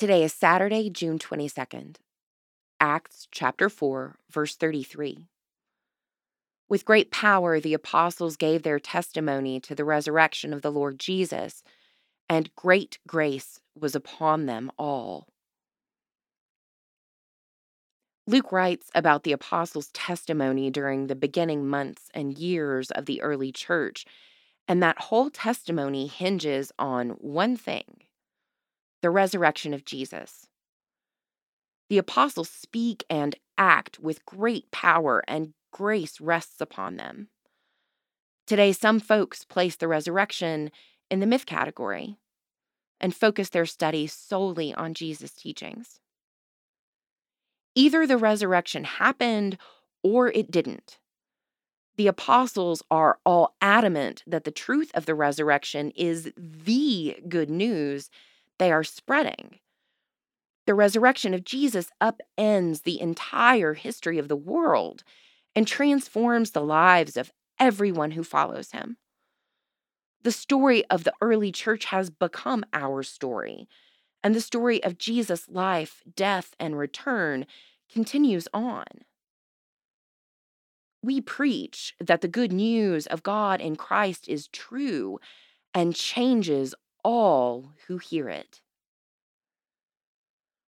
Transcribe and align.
Today 0.00 0.24
is 0.24 0.32
Saturday, 0.32 0.88
June 0.88 1.18
22nd. 1.18 1.96
Acts 2.80 3.28
chapter 3.30 3.68
4, 3.68 4.16
verse 4.30 4.56
33. 4.56 5.26
With 6.70 6.86
great 6.86 7.10
power, 7.10 7.60
the 7.60 7.74
apostles 7.74 8.38
gave 8.38 8.62
their 8.62 8.78
testimony 8.78 9.60
to 9.60 9.74
the 9.74 9.84
resurrection 9.84 10.54
of 10.54 10.62
the 10.62 10.72
Lord 10.72 10.98
Jesus, 10.98 11.62
and 12.30 12.48
great 12.56 12.98
grace 13.06 13.60
was 13.78 13.94
upon 13.94 14.46
them 14.46 14.72
all. 14.78 15.26
Luke 18.26 18.52
writes 18.52 18.90
about 18.94 19.24
the 19.24 19.32
apostles' 19.32 19.90
testimony 19.92 20.70
during 20.70 21.08
the 21.08 21.14
beginning 21.14 21.68
months 21.68 22.08
and 22.14 22.38
years 22.38 22.90
of 22.90 23.04
the 23.04 23.20
early 23.20 23.52
church, 23.52 24.06
and 24.66 24.82
that 24.82 24.98
whole 24.98 25.28
testimony 25.28 26.06
hinges 26.06 26.72
on 26.78 27.10
one 27.20 27.54
thing 27.54 27.84
the 29.02 29.10
resurrection 29.10 29.74
of 29.74 29.84
Jesus. 29.84 30.46
The 31.88 31.98
apostles 31.98 32.48
speak 32.48 33.04
and 33.10 33.34
act 33.58 33.98
with 33.98 34.24
great 34.24 34.70
power, 34.70 35.22
and 35.26 35.54
grace 35.72 36.20
rests 36.20 36.60
upon 36.60 36.96
them. 36.96 37.28
Today, 38.46 38.72
some 38.72 39.00
folks 39.00 39.44
place 39.44 39.76
the 39.76 39.88
resurrection 39.88 40.70
in 41.10 41.20
the 41.20 41.26
myth 41.26 41.46
category 41.46 42.16
and 43.00 43.14
focus 43.14 43.48
their 43.48 43.66
study 43.66 44.06
solely 44.06 44.74
on 44.74 44.94
Jesus' 44.94 45.32
teachings. 45.32 46.00
Either 47.74 48.06
the 48.06 48.18
resurrection 48.18 48.84
happened 48.84 49.56
or 50.02 50.28
it 50.28 50.50
didn't. 50.50 50.98
The 51.96 52.06
apostles 52.06 52.82
are 52.90 53.18
all 53.26 53.54
adamant 53.60 54.22
that 54.26 54.44
the 54.44 54.50
truth 54.50 54.90
of 54.94 55.06
the 55.06 55.14
resurrection 55.14 55.90
is 55.94 56.32
the 56.36 57.16
good 57.28 57.50
news 57.50 58.10
they 58.60 58.70
are 58.70 58.84
spreading. 58.84 59.58
The 60.66 60.74
resurrection 60.74 61.32
of 61.34 61.44
Jesus 61.44 61.90
upends 62.00 62.82
the 62.82 63.00
entire 63.00 63.74
history 63.74 64.18
of 64.18 64.28
the 64.28 64.36
world 64.36 65.02
and 65.56 65.66
transforms 65.66 66.50
the 66.50 66.62
lives 66.62 67.16
of 67.16 67.32
everyone 67.58 68.12
who 68.12 68.22
follows 68.22 68.70
him. 68.70 68.98
The 70.22 70.30
story 70.30 70.84
of 70.90 71.04
the 71.04 71.14
early 71.22 71.50
church 71.50 71.86
has 71.86 72.10
become 72.10 72.62
our 72.74 73.02
story, 73.02 73.66
and 74.22 74.34
the 74.34 74.42
story 74.42 74.84
of 74.84 74.98
Jesus' 74.98 75.48
life, 75.48 76.02
death, 76.14 76.54
and 76.60 76.78
return 76.78 77.46
continues 77.90 78.46
on. 78.52 78.84
We 81.02 81.22
preach 81.22 81.94
that 81.98 82.20
the 82.20 82.28
good 82.28 82.52
news 82.52 83.06
of 83.06 83.22
God 83.22 83.62
in 83.62 83.76
Christ 83.76 84.28
is 84.28 84.48
true 84.48 85.18
and 85.72 85.94
changes 85.94 86.74
all 87.04 87.72
who 87.86 87.98
hear 87.98 88.28
it. 88.28 88.60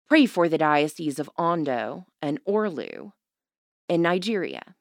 Pray 0.08 0.26
for 0.26 0.48
the 0.48 0.58
Diocese 0.58 1.18
of 1.18 1.30
Ondo 1.36 2.06
and 2.20 2.42
Orlu 2.44 3.12
in 3.88 4.02
Nigeria. 4.02 4.76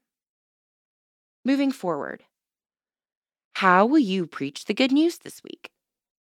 Moving 1.46 1.72
forward, 1.72 2.24
how 3.54 3.86
will 3.86 4.00
you 4.00 4.28
preach 4.28 4.66
the 4.66 4.74
good 4.74 4.92
news 4.92 5.20
this 5.20 5.42
week? 5.44 5.70